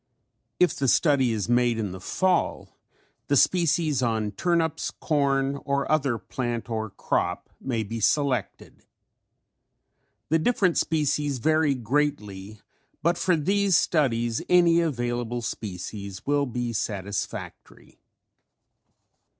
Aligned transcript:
If 0.59 0.75
the 0.75 0.87
study 0.87 1.31
is 1.31 1.47
made 1.47 1.77
in 1.77 1.91
the 1.91 1.99
fall 2.01 2.75
the 3.27 3.37
species 3.37 4.01
on 4.01 4.31
turnips, 4.31 4.89
corn 4.89 5.57
or 5.63 5.91
other 5.91 6.17
plant 6.17 6.71
or 6.71 6.89
crop 6.89 7.51
may 7.59 7.83
be 7.83 7.99
selected. 7.99 8.83
The 10.29 10.39
different 10.39 10.79
species 10.79 11.37
vary 11.37 11.75
greatly 11.75 12.61
but 13.03 13.15
for 13.19 13.35
these 13.37 13.77
studies 13.77 14.41
any 14.49 14.79
available 14.81 15.43
species 15.43 16.25
will 16.25 16.47
be 16.47 16.73
satisfactory. 16.73 17.99